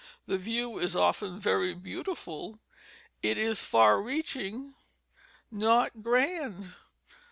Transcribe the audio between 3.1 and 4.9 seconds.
it is far reaching,